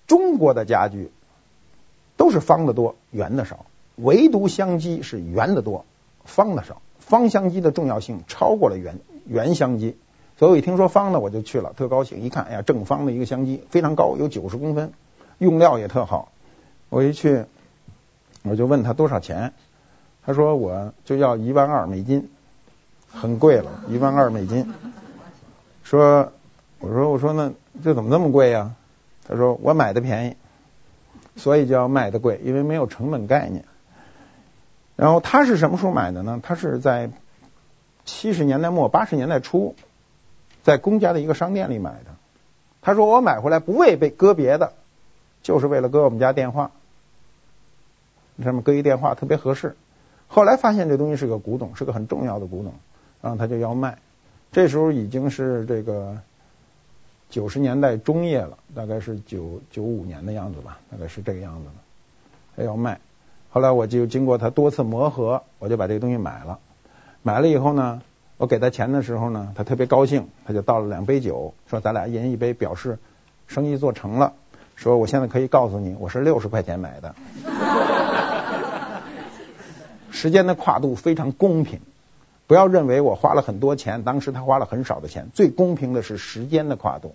[0.09, 1.13] 中国的家具
[2.17, 5.85] 都是方的多，圆的少，唯独香几是圆的多，
[6.25, 6.83] 方的少。
[6.99, 9.97] 方香几的重要性超过了圆圆香几，
[10.37, 12.21] 所以我一听说方的我就去了，特高兴。
[12.21, 14.93] 一看，哎呀，正方的一个香几，非常高，有九十公分，
[15.39, 16.31] 用料也特好。
[16.91, 17.45] 我一去，
[18.43, 19.55] 我就问他多少钱，
[20.27, 22.29] 他说我就要一万二美金，
[23.11, 24.71] 很贵了，一万二美金。
[25.83, 26.31] 说，
[26.81, 28.75] 我说我说那这怎么那么贵呀？
[29.29, 30.37] 他说我买的便宜，
[31.37, 33.65] 所以就要卖的贵，因为没有成本概念。
[34.97, 36.41] 然后他是什么时候买的呢？
[36.43, 37.11] 他是在
[38.05, 39.77] 七十年代末八十年代初，
[40.65, 42.17] 在公家的一个商店里买的。
[42.81, 44.73] 他说我买回来不为被搁别的，
[45.43, 46.71] 就是为了搁我们家电话，
[48.43, 49.77] 上面搁一电话特别合适。
[50.27, 52.73] 后来发现这东西是个古董，是个很重要的古董，
[53.21, 53.99] 然后他就要卖。
[54.53, 56.19] 这时候已经是这个
[57.31, 61.73] 九十年代中叶了，大概是九九五年的样子吧，大概是这个样子的，
[62.57, 63.01] 他要卖。
[63.51, 66.59] 后来我就经过他多次磨合，我就把这个东西买了。
[67.23, 68.03] 买了以后呢，
[68.37, 72.99] 我给他钱的时候呢，他特别高兴，他就倒了两杯酒，说咱俩一人一杯，表示
[73.47, 74.33] 生意做成了。
[74.77, 77.15] 说我现在可以告诉你，我是六十块钱买的。
[80.11, 81.81] 时间的跨度非常公平，
[82.49, 85.29] 不要认为我花了很多钱，当时他花了很少的钱。
[85.33, 87.15] 最公平的是时间的跨度。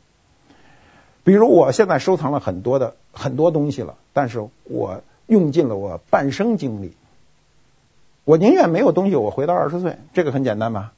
[1.26, 5.02] 比如我现在收藏了很多的很多东西了，但是我。
[5.26, 6.98] 用尽了我半生精力，
[8.26, 10.92] 我宁愿没有东西，我回到二十岁，这个很简单吧？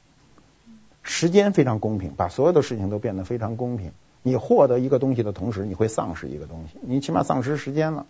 [1.04, 3.92] 时间非常公平，把所有的事情都变得非常公平。
[4.22, 8.04] 你获得一个东西的同时，你会丧失一个东西，你起码丧失时间了，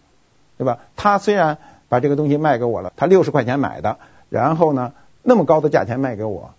[0.57, 0.79] 对吧？
[0.97, 1.59] 他虽然
[1.91, 3.99] 把这个东西卖给我了，他六十块钱买的，
[4.31, 4.95] 然后呢，
[5.29, 6.55] 那么高的价钱卖给我，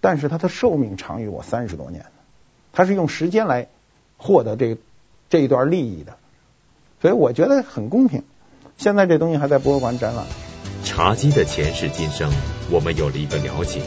[0.00, 2.06] 但是它的寿命长于我三十多年，
[2.72, 3.68] 它是用时间来
[4.16, 4.78] 获得这
[5.28, 6.16] 这一段利益的，
[7.02, 8.24] 所以我觉得很公平。
[8.78, 10.24] 现在这东西还在博物馆展览。
[10.84, 12.32] 茶几的前世今生，
[12.70, 13.82] 我们有了一个了解，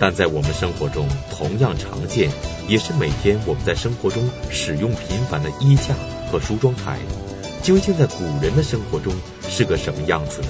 [0.00, 2.32] 但在我们生活中同样常见，
[2.66, 5.94] 也是每天我们在生活中使用频繁的衣架
[6.32, 6.98] 和梳妆台，
[7.62, 10.48] 究竟在古人的生活中是个什么样子呢？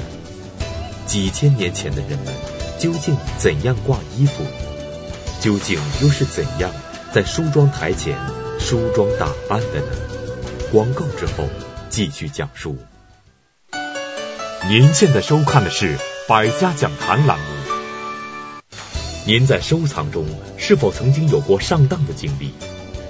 [1.07, 2.33] 几千年前的人们
[2.85, 4.45] 究竟怎样挂衣服？
[5.41, 6.71] 究竟又是怎样
[7.15, 8.15] 在梳妆台前
[8.61, 9.97] 梳妆打扮的呢？
[10.71, 11.49] 广告之后
[11.89, 12.77] 继续讲述。
[14.69, 15.97] 您现在收看的是
[16.29, 17.45] 《百家讲坛》栏目。
[19.25, 20.27] 您在收藏中
[20.59, 22.53] 是否曾经有过上当的经历？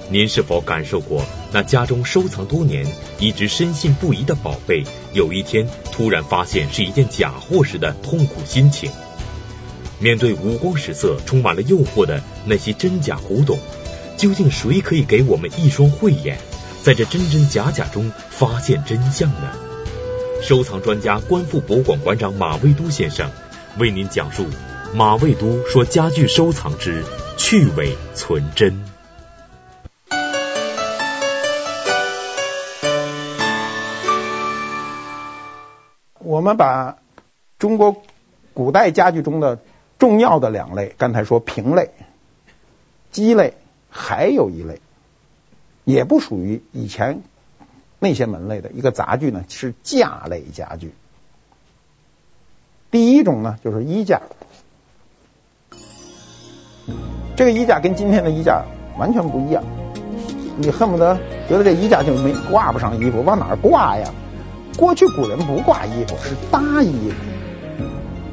[0.09, 2.87] 您是否感受过那家中收藏多年、
[3.19, 8.89] 一直深信不疑的宝贝，有一天突然发现是一件假货时的痛苦心情？
[9.99, 13.57] 面对五光十色、充满了诱惑的那些真假古董，
[14.17, 16.37] 究竟谁可以给我们一双慧眼，
[16.83, 19.51] 在这真真假假中发现真相呢？
[20.41, 23.31] 收藏专家、观复博物馆馆长马未都先生
[23.79, 24.45] 为您讲述
[24.93, 27.03] 马未都说家具收藏之
[27.37, 28.85] 去伪存真。
[36.19, 36.97] 我们把
[37.57, 38.03] 中国
[38.53, 39.59] 古代家具中的
[40.05, 41.89] 重要的两类，刚才说平类、
[43.11, 43.55] 鸡类，
[43.89, 44.79] 还有一类，
[45.83, 47.23] 也不属于以前。
[47.97, 50.93] 那些门类的一个杂具呢，是架类家具。
[52.91, 54.21] 第一种呢，就是衣架。
[57.35, 58.63] 这个衣架跟今天的衣架
[58.99, 59.63] 完全不一样，
[60.57, 61.17] 你恨不得
[61.49, 64.13] 觉得这衣架就没挂不上衣服，往哪儿挂呀？
[64.77, 67.34] 过去古人不挂衣服，是搭衣服。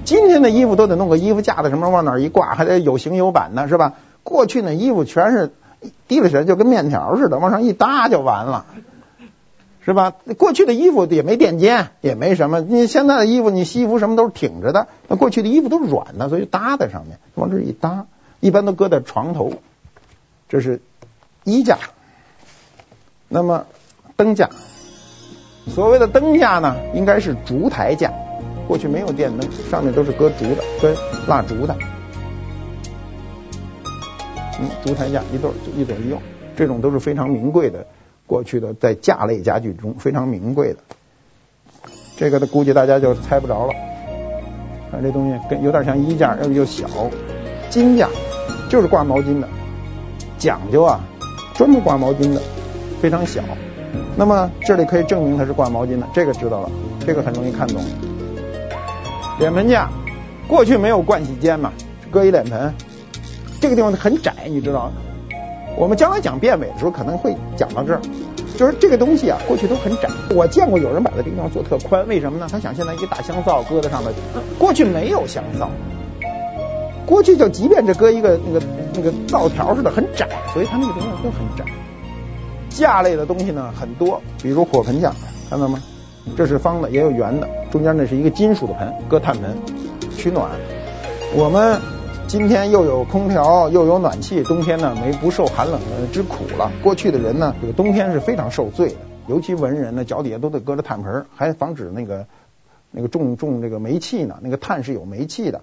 [0.05, 3.94] 今天的衣服都得弄个衣服架子什么往哪儿一挂，还得有型有板的，是吧？
[4.24, 5.53] 过去那衣服全是
[6.09, 8.66] 提了起来就跟面条似的，往上一搭就完了，
[9.84, 10.14] 是吧？
[10.38, 12.61] 过去的衣服也没垫肩，也没什么。
[12.61, 18.07] 你现在的衣服，你西服什么都是挺着的，那过去的衣服都是软的，所以搭在上面，往这一搭，
[18.40, 19.53] 一般都搁在床头。
[20.48, 20.82] 这是
[21.44, 21.78] 衣架。
[23.28, 23.64] 那么
[24.16, 24.50] 灯架，
[25.68, 28.12] 所谓的灯架呢，应该是烛台架。
[28.72, 30.96] 过去没有电灯，上面都是搁竹的，搁
[31.28, 31.76] 蜡烛的。
[34.58, 36.16] 嗯，烛台架一对就一左一右，
[36.56, 37.86] 这种都是非常名贵的。
[38.26, 40.78] 过去的在架类家具中非常名贵的。
[42.16, 43.74] 这个的估计大家就猜不着了。
[44.90, 46.86] 看这东西跟有点像衣架，又又小。
[47.68, 48.08] 巾架
[48.70, 49.46] 就是挂毛巾的，
[50.38, 50.98] 讲究啊，
[51.52, 52.40] 专门挂毛巾的，
[53.02, 53.42] 非常小。
[54.16, 56.70] 那么这里可以证明它是挂毛巾的，这个知道了，
[57.06, 57.84] 这个很容易看懂。
[59.38, 59.90] 脸盆架，
[60.46, 61.72] 过去没有盥洗间嘛，
[62.10, 62.74] 搁一脸盆，
[63.60, 64.92] 这个地方很窄，你知道？
[65.76, 68.00] 我们将来讲变伪的时候可能会讲到这儿，
[68.58, 70.08] 就是这个东西啊，过去都很窄。
[70.34, 72.46] 我见过有人把这个地方做特宽，为什么呢？
[72.50, 74.12] 他想现在一个大香皂搁在上面，
[74.58, 75.70] 过去没有香皂，
[77.06, 81.64] 过去就即便这搁一个那个那个皂条似的很窄，所以它那个地方都很窄。
[82.68, 85.12] 架类的东西呢很多，比如火盆架，
[85.48, 85.82] 看到吗？
[86.36, 89.56] 这是方的，也有圆的，中间那是一个金属的盆，搁炭盆
[90.16, 90.50] 取暖。
[91.34, 91.80] 我们
[92.26, 95.80] 今天又有空调，又有暖气，冬天呢没不受寒冷
[96.12, 96.70] 之苦了。
[96.82, 98.96] 过去的人呢，这个冬天是非常受罪的，
[99.26, 102.26] 尤其文人呢，脚底下都得搁着炭盆，还防止那个
[102.90, 104.36] 那个中中这个煤气呢。
[104.40, 105.60] 那个炭是有煤气的。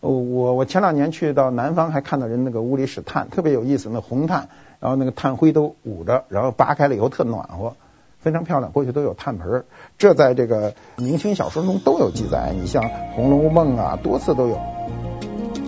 [0.00, 0.10] 我
[0.54, 4.48] 我前两年去到南方，还看到人那个屋里使炭，特别有意思，那红炭，
[4.80, 7.74] 然后那个炭灰都捂着，然后扒开了以后特暖和。
[8.20, 9.64] 非常漂亮，过去都有炭盆儿，
[9.98, 12.52] 这在这个明清小说中都有记载。
[12.54, 14.60] 你像《红楼梦》啊，多次都有。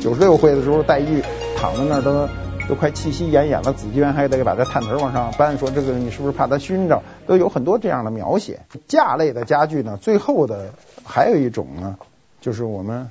[0.00, 1.22] 九十六回的时候，黛玉
[1.57, 2.28] 躺在那儿都
[2.68, 7.03] 都快气息奄奄了，紫鹃还得把这炭盆往上搬，说这个你是不是怕他熏着？
[7.26, 8.61] 都有很多这样的描写。
[8.86, 10.74] 架类的家具呢，最后的
[11.05, 11.96] 还有一种呢，
[12.40, 13.11] 就是我们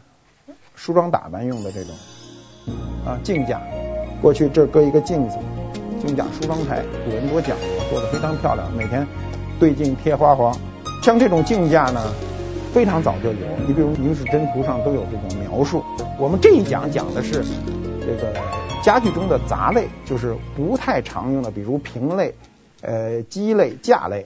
[0.75, 1.95] 梳妆打扮用的这种
[3.05, 3.61] 啊镜架。
[4.21, 5.37] 过去这搁一个镜子，
[6.01, 9.07] 镜架梳妆台，古人多讲究，做的非常漂亮，每天。
[9.59, 10.57] 对镜贴花黄，
[11.03, 12.01] 像这种镜架呢，
[12.73, 13.35] 非常早就有。
[13.67, 15.83] 你比如《明史箴图》上都有这种描述。
[16.17, 17.45] 我们这一讲讲的是
[17.99, 18.33] 这个
[18.83, 22.33] 家具中的杂类，就是不太常用的，比如瓶类、
[22.81, 24.25] 呃鸡类、架类。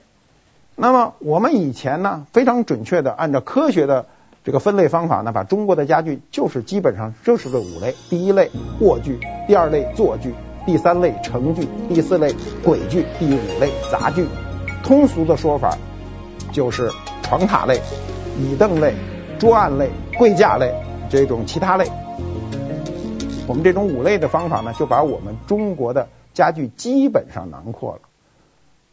[0.74, 4.06] 那么我们以前呢，非常准确的按照科学的
[4.42, 8.50] 这个分类方法呢，把中国的家具就是基本上就是这五类：第一类
[8.80, 10.34] 卧具，第二类坐具，
[10.66, 14.26] 第三类成具，第四类轨具，第五类杂具。
[14.82, 15.78] 通俗的说法
[16.52, 16.90] 就是
[17.22, 17.80] 床榻类、
[18.38, 18.94] 椅凳类、
[19.38, 19.88] 桌案类、
[20.18, 20.74] 柜架类
[21.08, 21.86] 这种其他类。
[23.46, 28.00] 我们这种五类的方法呢，就把我们中国的家具基本上囊括了。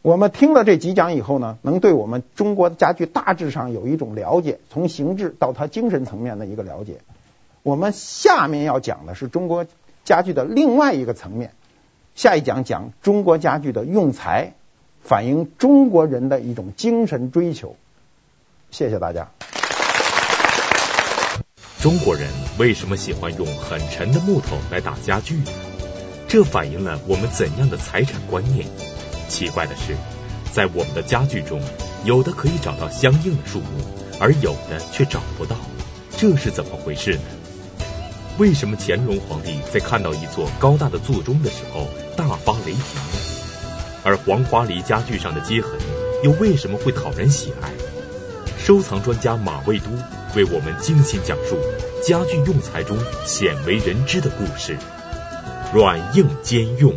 [0.00, 6.98] 我们听了这几讲以后呢，能对我们中国的家具大致上有一种了解，从形制到它精神层面的一个了解。
[7.62, 9.66] 我们下面要讲的是中国
[10.04, 11.52] 家具的另外一个层面，
[12.14, 14.52] 下一讲讲中国家具的用材。
[15.02, 17.76] 反映中国人的一种精神追求。
[18.70, 19.28] 谢谢大家。
[21.78, 22.26] 中国人
[22.58, 25.42] 为什么喜欢用很沉的木头来打家具？
[26.26, 28.66] 这反映了我们怎样的财产观念？
[29.28, 29.94] 奇怪的是，
[30.54, 31.60] 在我们的家具中，
[32.06, 33.66] 有的可以找到相应的树木，
[34.18, 35.54] 而有的却找不到，
[36.16, 37.22] 这是怎么回事呢？
[38.36, 42.80] 为什么乾隆皇帝在看到一座高大的座钟的时候大发雷霆？
[44.02, 45.78] 而黄花梨家具上的接痕
[46.24, 47.70] 又为什么会讨人喜爱？
[48.58, 49.86] 收藏专家马未都
[50.34, 51.56] 为我们精心讲述
[52.02, 54.76] 家具用材中鲜为人知的故事，
[55.72, 56.92] 软硬兼用。